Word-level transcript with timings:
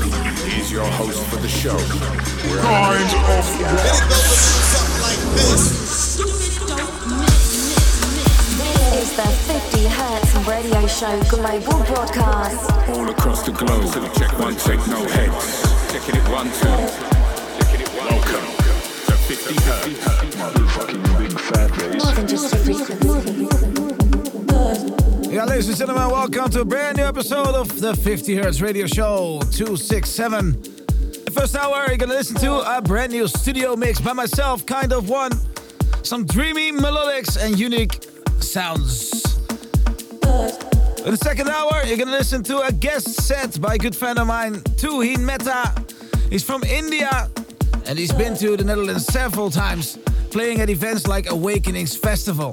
He's 0.00 0.72
your 0.72 0.86
host 0.86 1.22
for 1.26 1.36
the 1.36 1.48
show. 1.48 1.76
Kind 1.76 3.10
This 5.36 5.60
is 8.94 9.16
the 9.16 9.22
50 9.22 9.86
Hertz 9.88 10.34
radio 10.48 10.86
show 10.86 11.20
global 11.28 11.84
broadcast. 11.84 12.70
All 12.88 13.10
across 13.10 13.42
the 13.44 13.52
globe. 13.52 13.92
Check 14.14 14.38
one, 14.38 14.56
check 14.56 14.78
no 14.88 15.04
heads. 15.08 15.62
Checking 15.92 16.16
it 16.16 16.28
one, 16.30 16.46
two. 16.46 16.76
Checking 17.58 17.82
it 17.82 17.90
one, 17.98 18.08
Welcome 18.08 18.46
to 19.04 19.12
50 19.12 19.54
Hertz. 19.66 20.04
More 22.04 22.14
than 22.14 22.26
just 22.26 22.54
a 22.54 22.56
frequency. 22.56 23.50
Yeah, 25.30 25.44
ladies 25.44 25.68
and 25.68 25.78
gentlemen, 25.78 26.10
welcome 26.10 26.50
to 26.50 26.62
a 26.62 26.64
brand 26.64 26.96
new 26.96 27.04
episode 27.04 27.54
of 27.54 27.80
the 27.80 27.94
50 27.94 28.34
Hertz 28.34 28.60
Radio 28.60 28.88
Show 28.88 29.38
267. 29.52 30.60
The 31.24 31.30
first 31.32 31.54
hour, 31.54 31.86
you're 31.86 31.98
gonna 31.98 32.14
listen 32.14 32.34
to 32.38 32.76
a 32.76 32.82
brand 32.82 33.12
new 33.12 33.28
studio 33.28 33.76
mix 33.76 34.00
by 34.00 34.12
myself, 34.12 34.66
kind 34.66 34.92
of 34.92 35.08
one. 35.08 35.30
Some 36.02 36.26
dreamy 36.26 36.72
melodics 36.72 37.40
and 37.40 37.56
unique 37.56 38.04
sounds. 38.40 39.12
In 41.04 41.12
the 41.12 41.20
second 41.22 41.48
hour, 41.48 41.80
you're 41.86 41.96
gonna 41.96 42.10
listen 42.10 42.42
to 42.42 42.62
a 42.62 42.72
guest 42.72 43.08
set 43.22 43.60
by 43.60 43.76
a 43.76 43.78
good 43.78 43.94
friend 43.94 44.18
of 44.18 44.26
mine, 44.26 44.54
Tuhin 44.80 45.20
Mehta. 45.20 45.72
He's 46.28 46.42
from 46.42 46.64
India 46.64 47.30
and 47.86 47.96
he's 47.96 48.12
been 48.12 48.36
to 48.38 48.56
the 48.56 48.64
Netherlands 48.64 49.06
several 49.06 49.48
times, 49.48 49.96
playing 50.30 50.60
at 50.60 50.68
events 50.70 51.06
like 51.06 51.30
Awakenings 51.30 51.96
Festival. 51.96 52.52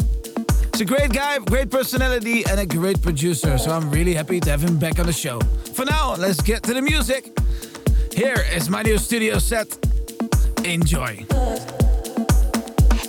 He's 0.78 0.84
a 0.84 0.96
great 0.96 1.12
guy, 1.12 1.40
great 1.40 1.72
personality, 1.72 2.46
and 2.48 2.60
a 2.60 2.66
great 2.68 3.02
producer, 3.02 3.58
so 3.58 3.72
I'm 3.72 3.90
really 3.90 4.14
happy 4.14 4.40
to 4.40 4.52
have 4.52 4.62
him 4.62 4.78
back 4.78 5.00
on 5.00 5.08
the 5.08 5.12
show. 5.12 5.40
For 5.74 5.86
now, 5.86 6.14
let's 6.14 6.40
get 6.40 6.62
to 6.66 6.74
the 6.76 6.84
music. 6.84 7.36
Here 8.14 8.46
is 8.54 8.70
my 8.70 8.84
new 8.84 9.00
studio 9.00 9.40
set. 9.40 9.76
Enjoy. 10.64 11.26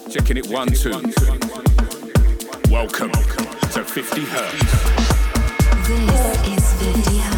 Checking 0.08 0.38
it 0.38 0.48
one, 0.48 0.68
two. 0.68 0.92
Welcome 2.70 3.12
to 3.12 3.84
50 3.84 4.24
Hertz. 4.24 4.60
This 5.86 6.48
is 6.48 6.72
Vicky 6.72 7.18
Hut. 7.18 7.37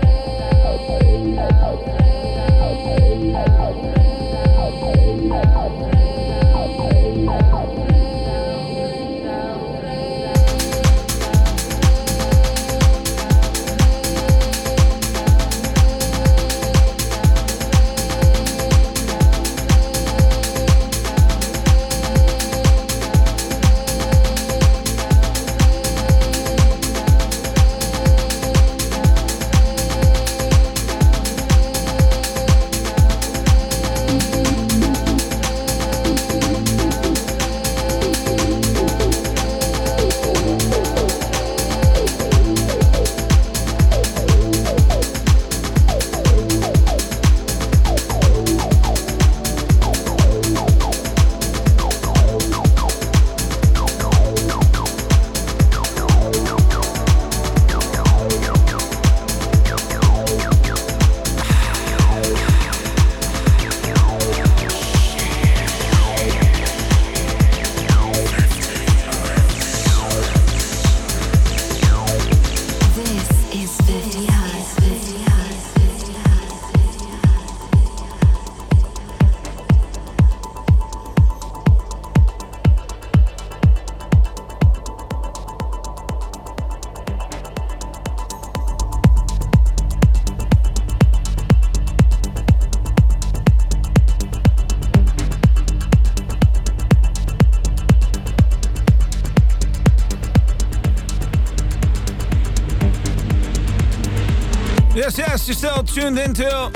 you're 105.51 105.57
still 105.57 105.83
tuned 105.83 106.17
into 106.17 106.71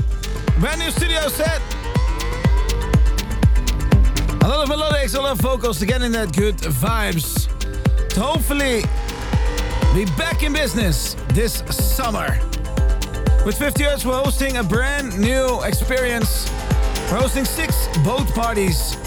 brand 0.60 0.80
new 0.80 0.92
studio 0.92 1.30
set. 1.30 1.62
A 4.42 4.48
lot 4.48 4.64
of 4.64 4.70
melodics, 4.70 5.18
a 5.18 5.22
lot 5.22 5.32
of 5.32 5.40
vocals 5.40 5.80
to 5.80 5.86
get 5.86 6.02
in 6.02 6.12
that 6.12 6.36
good 6.36 6.58
vibes. 6.58 7.48
To 8.10 8.20
hopefully 8.20 8.82
be 9.94 10.04
back 10.18 10.44
in 10.44 10.52
business 10.52 11.16
this 11.30 11.64
summer. 11.74 12.38
With 13.46 13.58
50 13.58 13.84
Hertz, 13.84 14.06
we're 14.06 14.22
hosting 14.22 14.58
a 14.58 14.64
brand 14.64 15.18
new 15.18 15.62
experience. 15.64 16.52
We're 17.10 17.20
hosting 17.20 17.46
six 17.46 17.88
boat 18.00 18.28
parties 18.34 18.98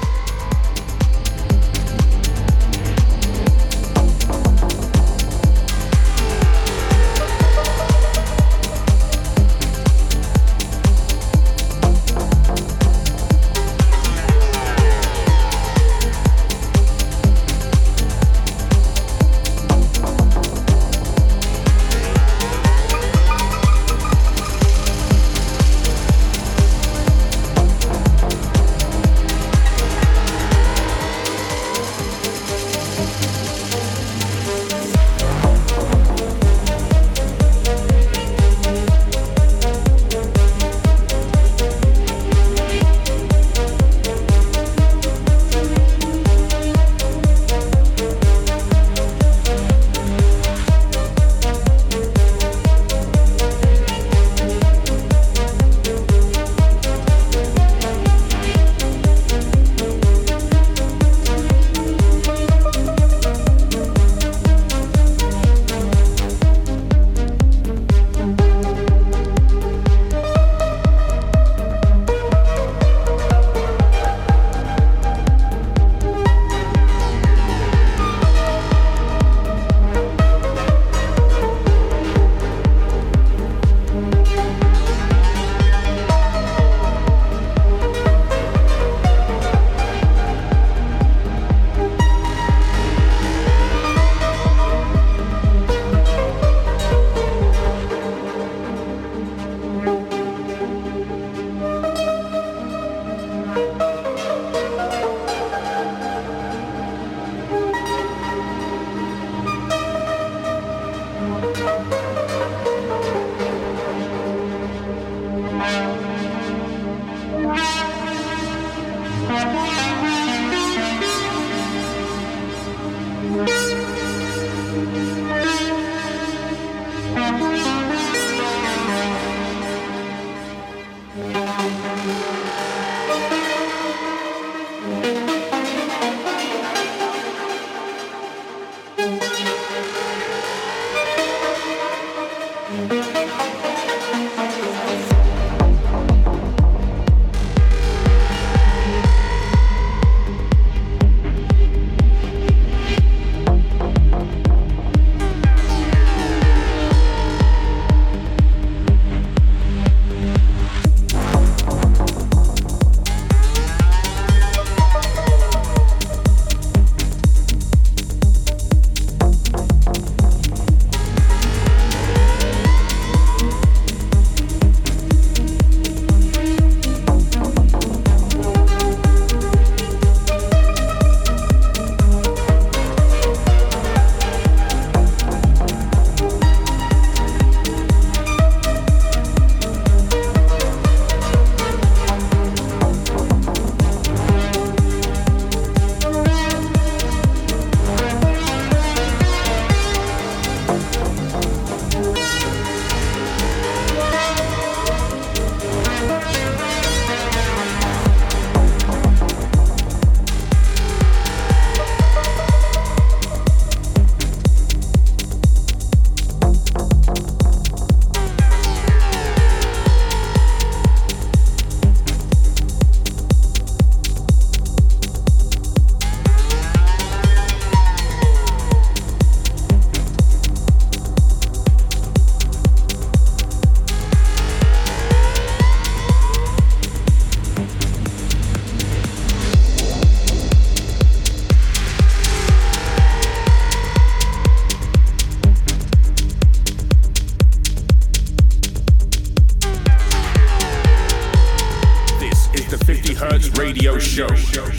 show. 254.35 254.70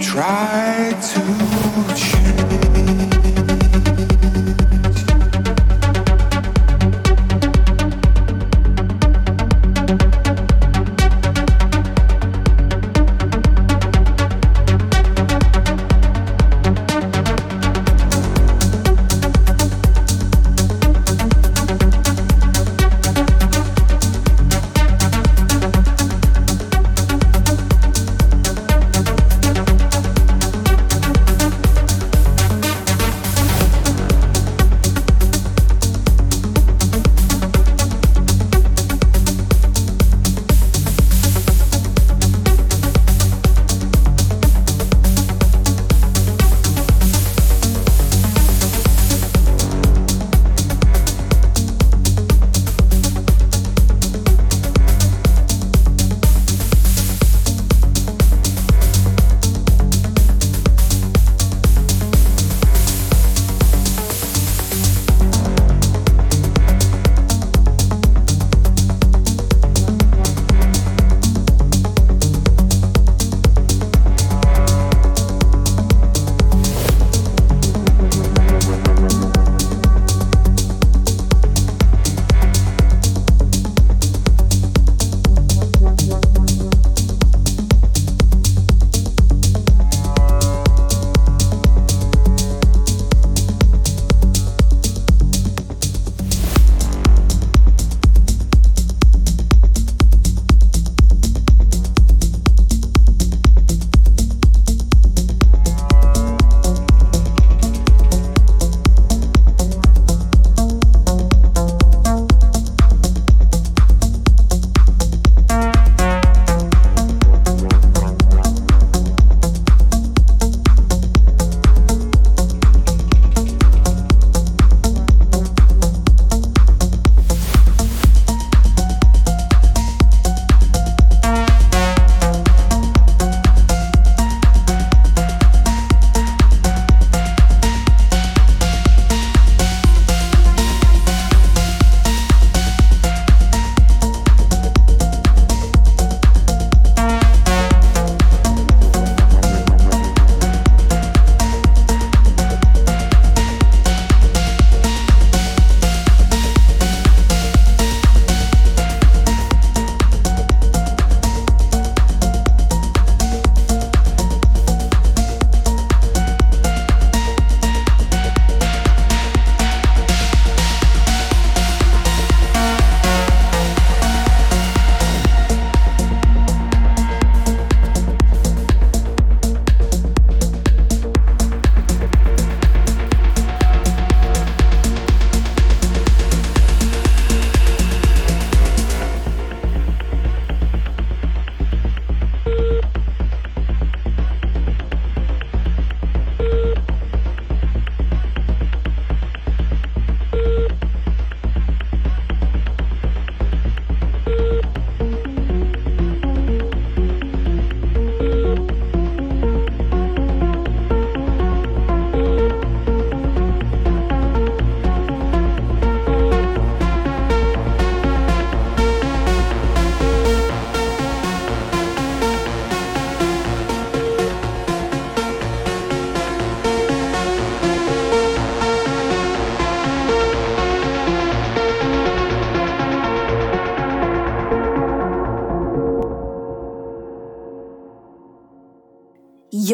Try 0.00 0.92
to 1.00 1.20
change. 1.94 3.59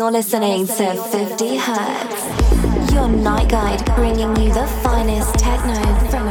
You're 0.06 0.12
listening 0.12 0.68
to 0.68 0.94
50 0.94 1.56
Hertz, 1.56 2.92
your 2.92 3.08
night 3.08 3.48
guide 3.48 3.84
bringing 3.96 4.36
you 4.36 4.52
the 4.52 4.68
finest 4.80 5.34
techno 5.34 5.74
from 6.08 6.25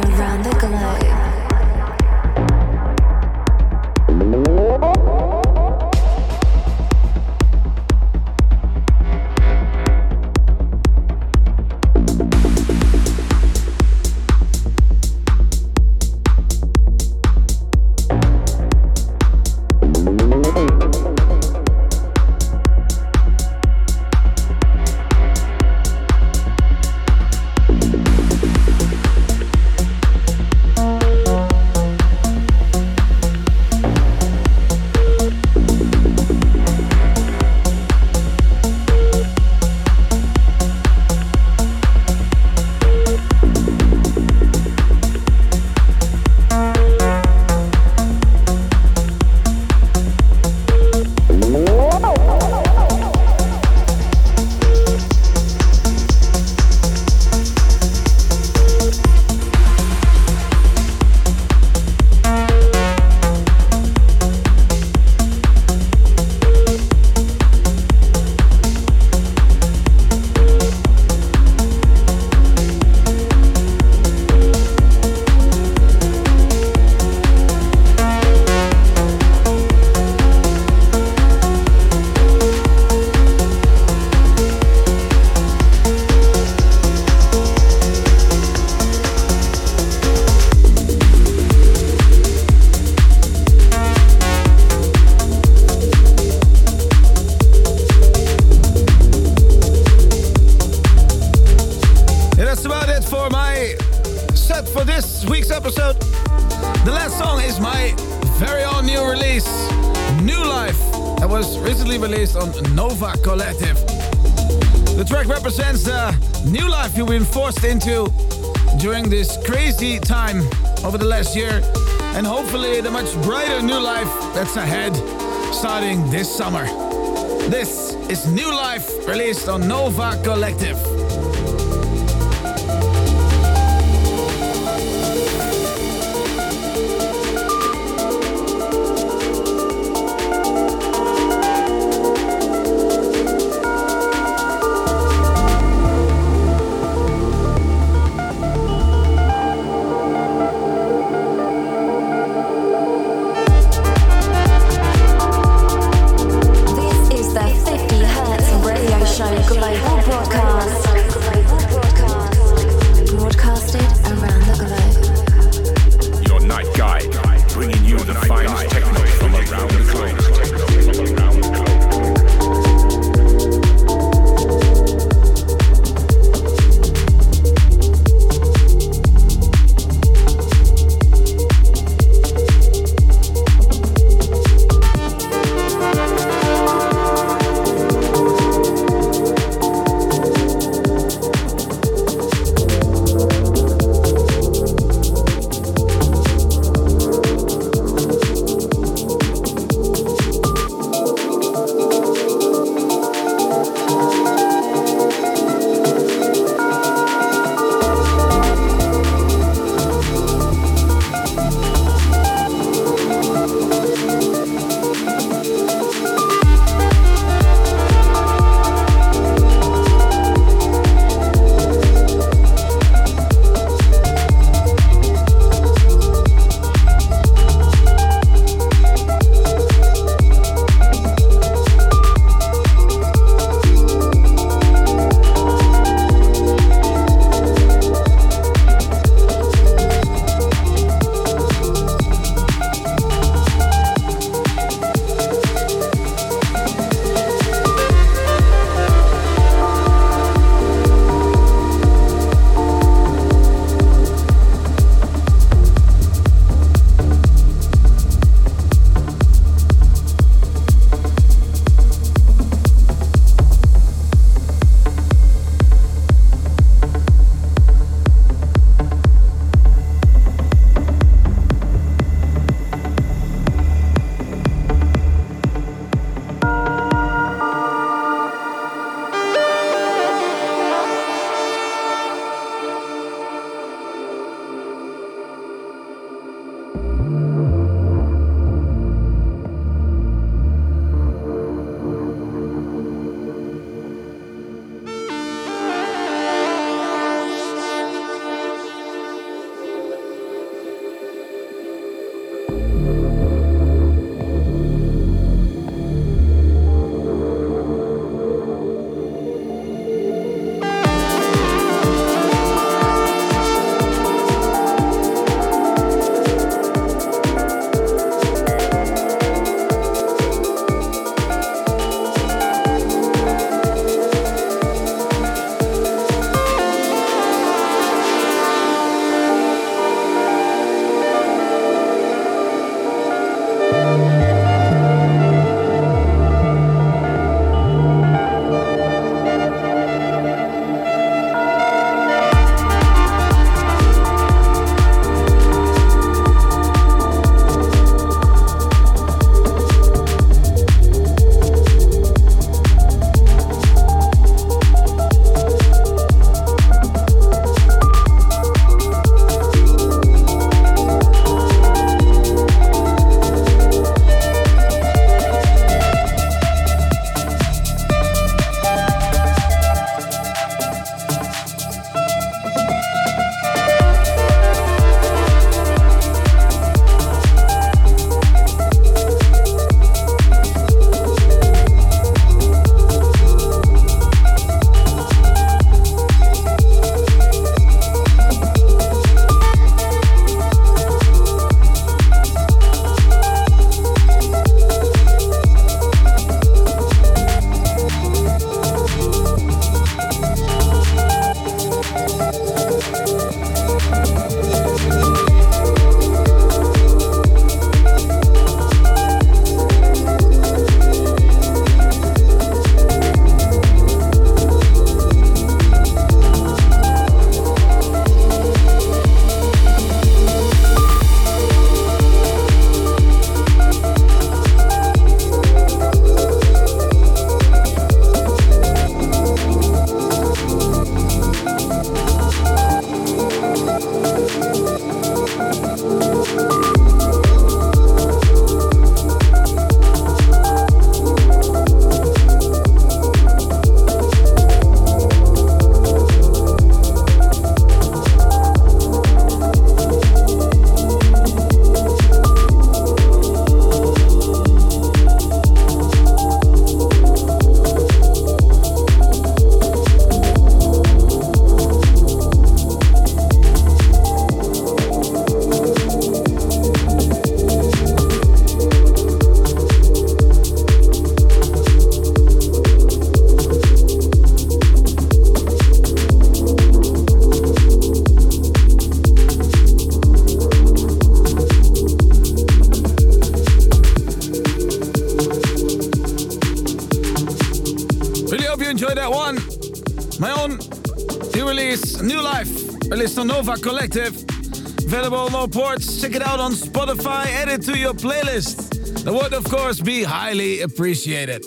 on. 495.76 496.00
Check 496.00 496.14
it 496.14 496.22
out 496.22 496.40
on 496.40 496.52
Spotify. 496.52 497.26
Add 497.26 497.48
it 497.48 497.62
to 497.62 497.78
your 497.78 497.94
playlist. 497.94 499.04
That 499.04 499.12
would, 499.12 499.32
of 499.32 499.44
course, 499.44 499.80
be 499.80 500.02
highly 500.02 500.62
appreciated. 500.62 501.44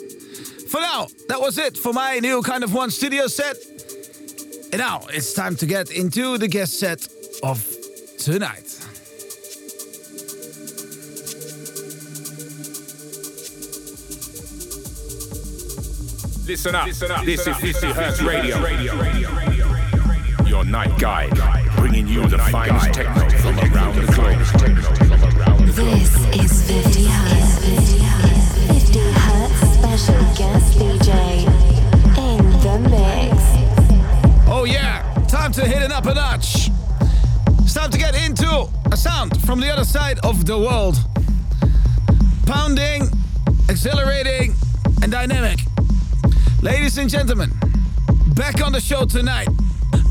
For 0.70 0.80
now, 0.80 1.08
that 1.28 1.42
was 1.42 1.58
it 1.58 1.78
for 1.78 1.94
my 1.94 2.20
new 2.20 2.42
kind 2.42 2.64
of 2.64 2.74
one 2.74 2.92
studio 2.92 3.28
set. 3.28 3.58
And 4.72 4.80
now 4.80 5.02
it's 5.10 5.34
time 5.34 5.56
to 5.58 5.66
get 5.66 5.92
into 5.92 6.38
the 6.38 6.48
guest 6.48 6.80
set 6.80 7.08
of 7.44 7.66
tonight. 8.18 8.76
Listen 16.46 16.74
up. 16.74 16.88
Listen 16.88 17.12
up. 17.12 17.26
This 17.26 17.46
is 17.46 17.58
50 17.58 17.88
Hertz 17.88 18.22
Radio. 18.22 18.58
Your 20.48 20.66
night 20.66 20.98
guide, 21.00 21.36
bringing 21.78 22.08
you 22.08 22.28
the 22.28 22.40
finest 22.40 22.94
techno 22.94 23.29
from 23.42 23.58
around 23.60 23.96
the 23.96 24.06
globe. 24.14 24.40
This 25.76 26.14
is 26.36 26.52
50 26.68 27.06
Hertz. 27.06 27.60
50 28.68 29.00
Hertz 29.12 29.60
special 29.78 30.22
guest 30.36 30.78
DJ 30.78 31.12
in 32.18 32.44
the 32.64 32.76
mix. 32.90 33.38
Oh 34.48 34.66
yeah, 34.66 35.04
time 35.28 35.52
to 35.54 35.66
hit 35.66 35.82
it 35.82 35.92
up 35.92 36.06
a 36.06 36.14
notch. 36.14 36.70
Time 37.74 37.92
to 37.92 37.98
get 37.98 38.14
into 38.16 38.68
a 38.92 38.98
sound 38.98 39.42
from 39.44 39.62
the 39.62 39.70
other 39.70 39.86
side 39.86 40.20
of 40.24 40.46
the 40.46 40.58
world. 40.58 40.98
Pounding, 42.46 43.04
exhilarating, 43.70 44.54
and 45.02 45.12
dynamic. 45.12 45.60
Ladies 46.62 46.98
and 46.98 47.10
gentlemen, 47.10 47.52
back 48.36 48.62
on 48.62 48.74
the 48.74 48.82
show 48.82 49.06
tonight. 49.06 49.48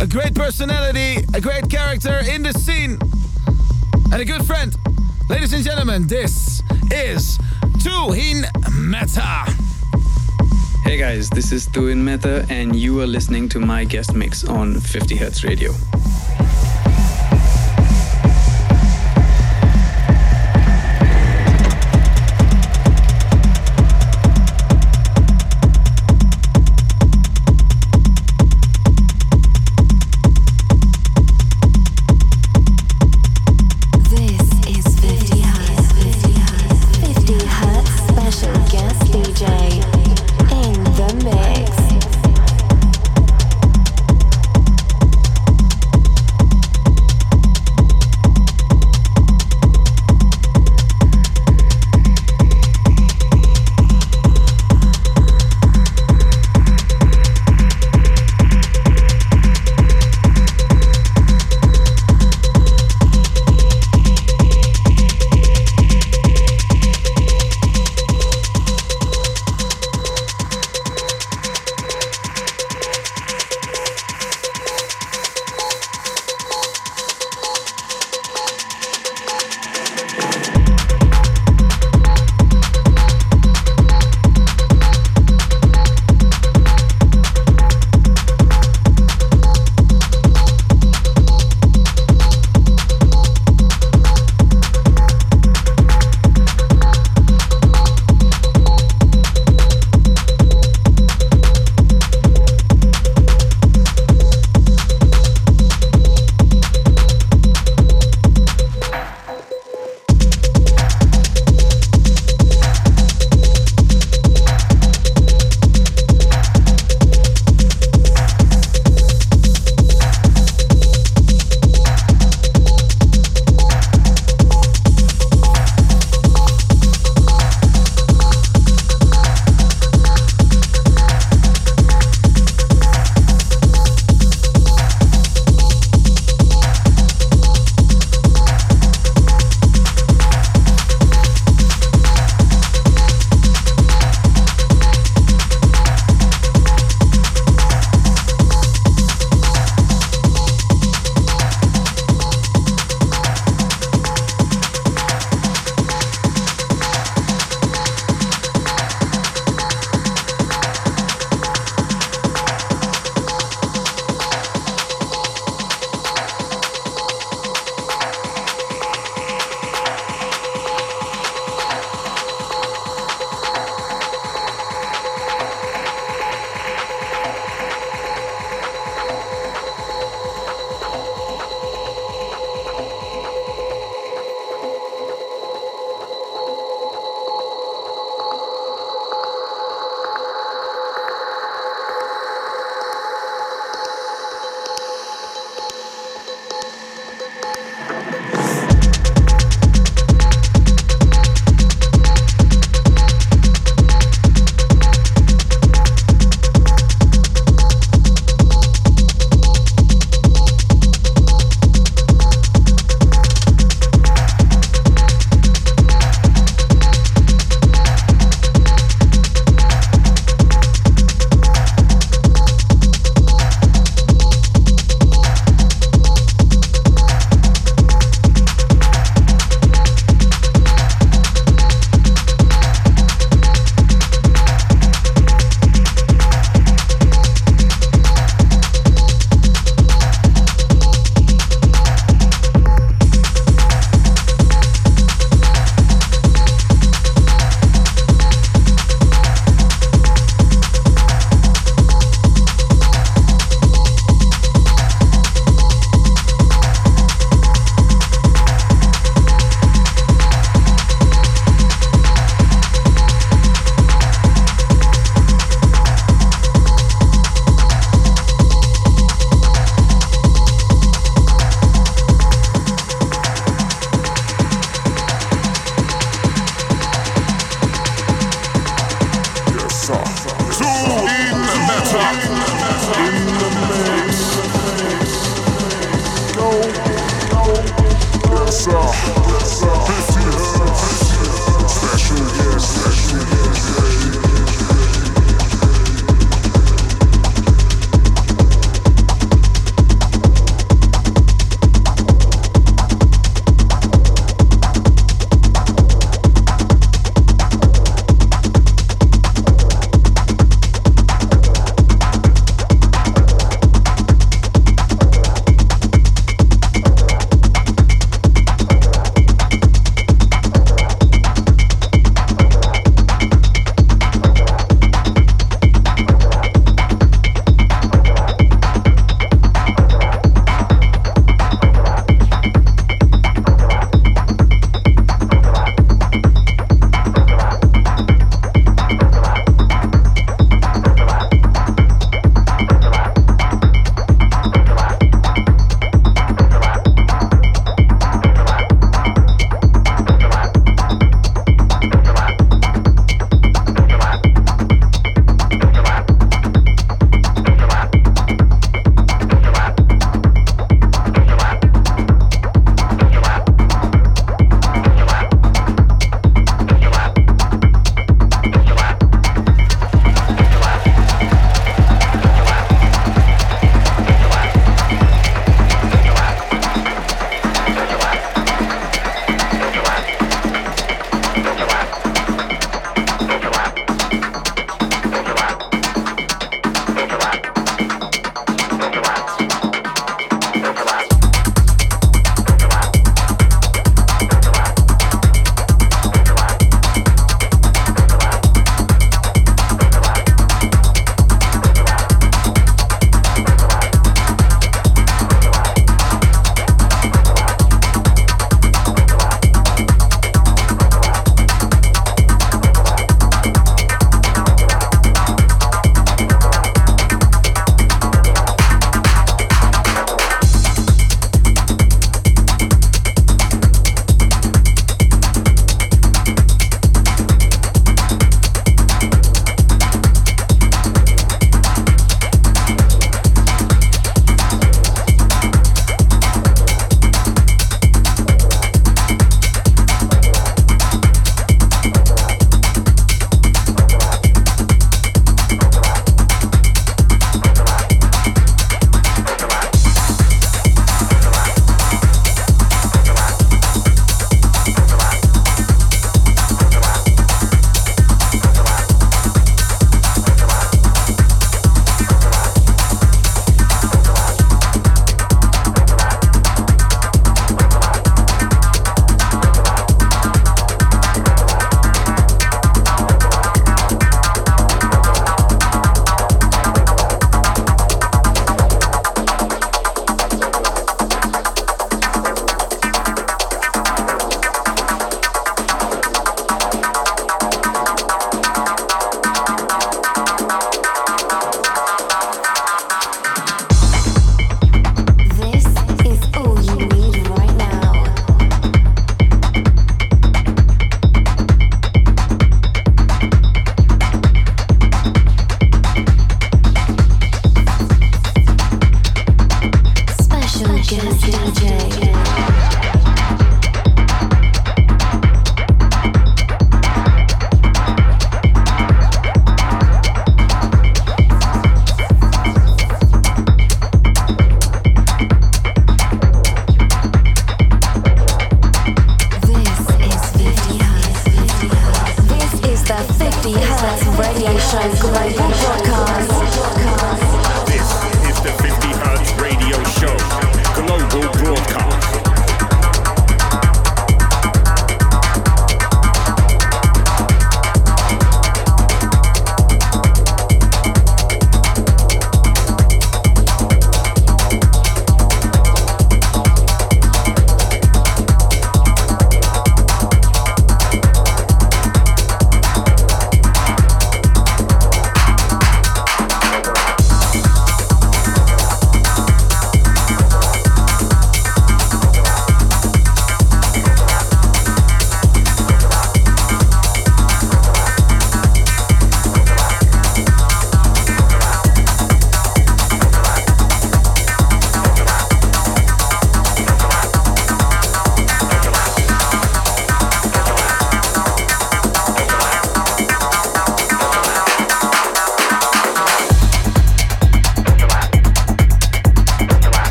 A 0.00 0.06
great 0.06 0.34
personality, 0.34 1.24
a 1.32 1.40
great 1.40 1.70
character 1.70 2.20
in 2.28 2.42
the 2.42 2.52
scene, 2.52 2.98
and 4.14 4.22
a 4.22 4.24
good 4.24 4.46
friend. 4.46 4.76
Ladies 5.28 5.52
and 5.54 5.64
gentlemen, 5.64 6.06
this 6.06 6.62
is 6.92 7.36
Tuhin 7.82 8.44
Mehta. 8.72 9.50
Hey 10.88 10.96
guys, 10.96 11.28
this 11.30 11.50
is 11.50 11.66
Tuhin 11.66 11.96
Mehta, 11.96 12.46
and 12.48 12.76
you 12.76 13.00
are 13.00 13.08
listening 13.08 13.48
to 13.48 13.58
my 13.58 13.82
guest 13.82 14.14
mix 14.14 14.44
on 14.44 14.78
50 14.78 15.16
Hertz 15.16 15.42
Radio. 15.42 15.72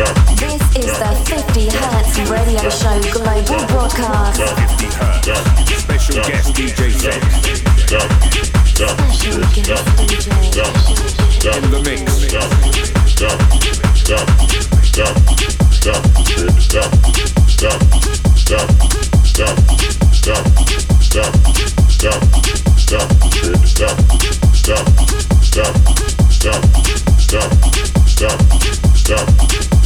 this 0.00 0.62
is 0.76 0.98
the 0.98 1.12
50 1.26 1.68
Hertz 1.76 2.16
Radio 2.30 2.70
Show 2.70 2.96
Global 3.12 3.66
Broadcast. 3.66 4.40
Special 5.78 6.14
guest 6.24 6.54
DJ 6.54 6.90
set. 6.90 7.22
Special 8.64 9.44
the 11.70 11.82
mix. 11.84 12.20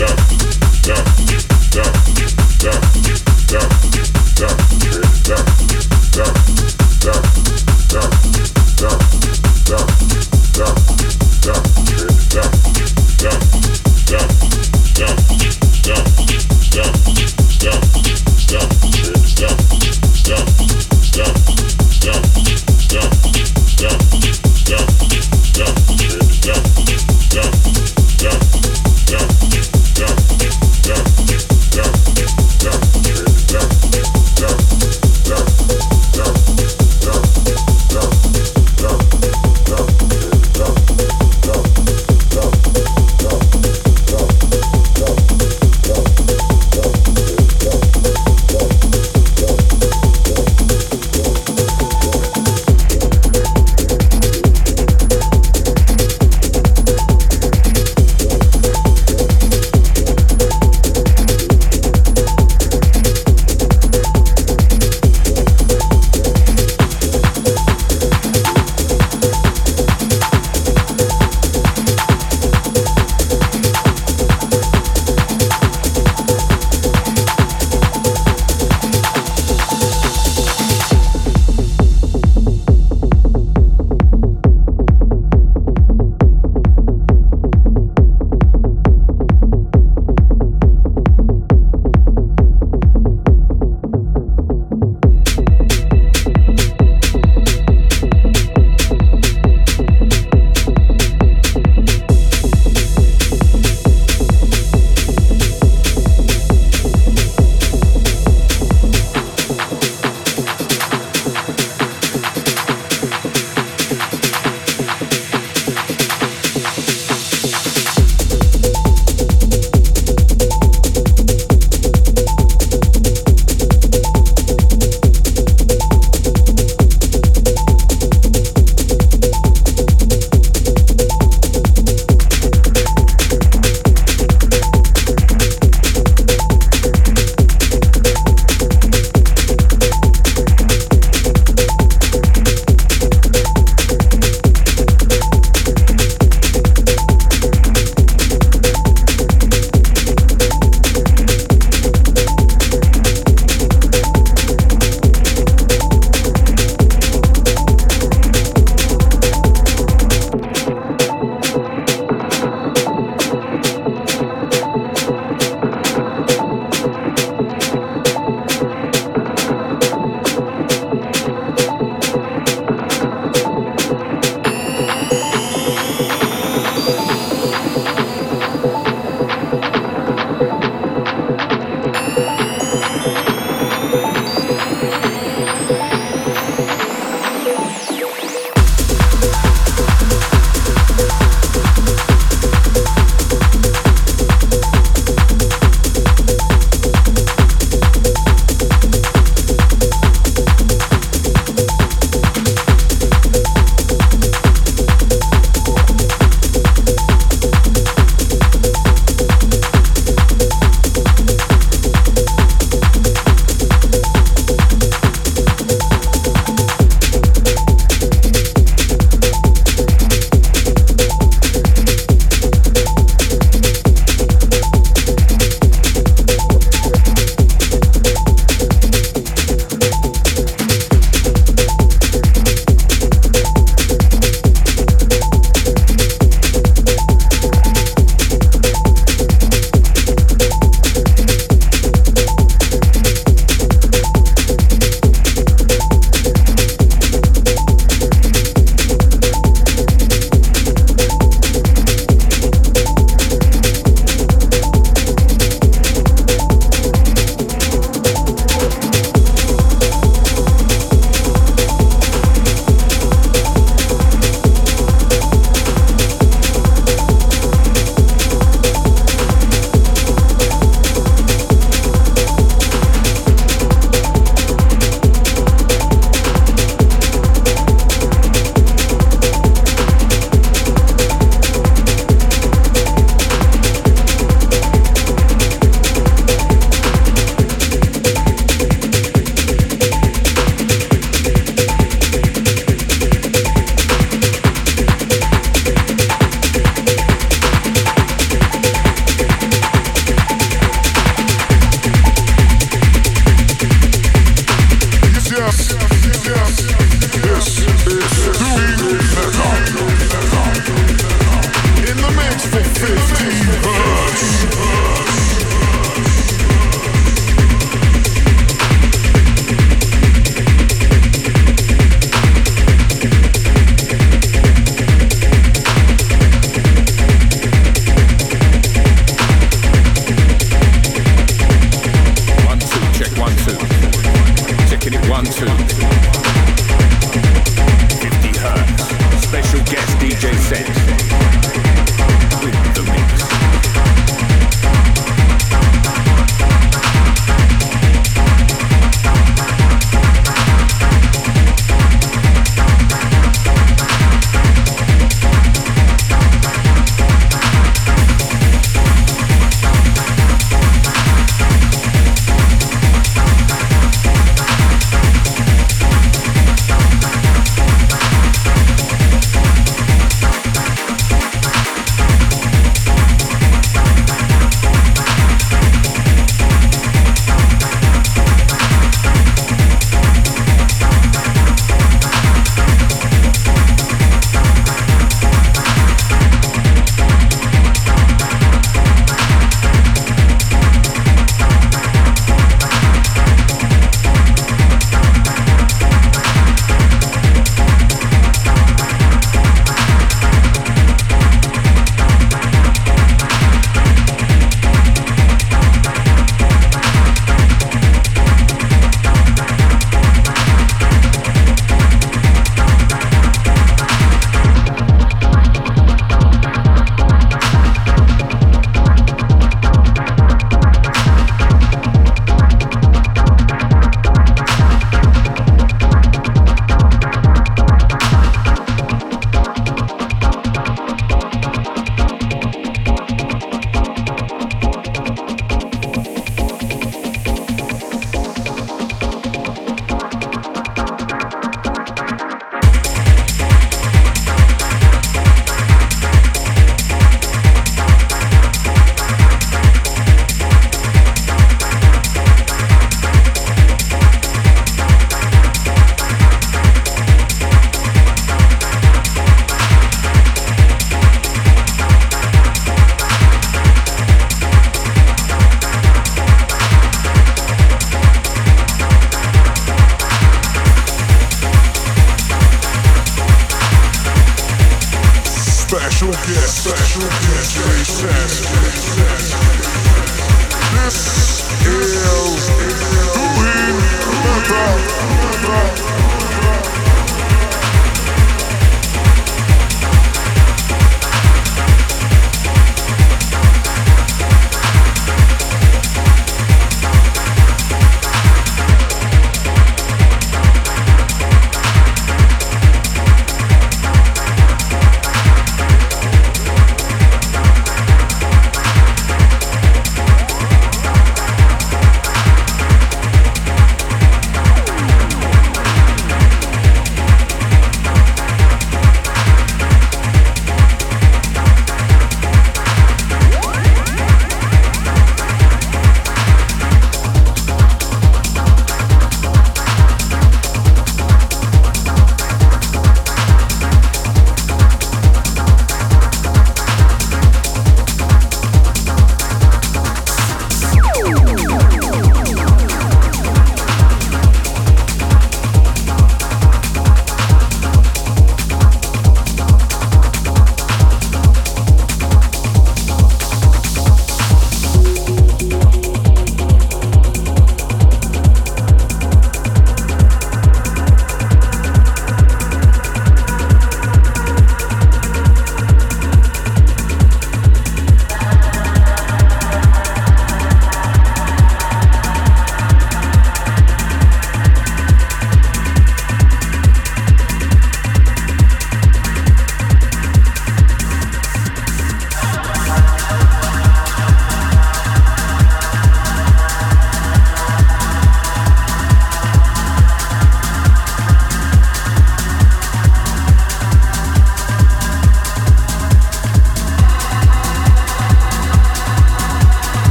Yeah. 0.00 0.59
down, 0.90 1.04
down. 1.70 2.09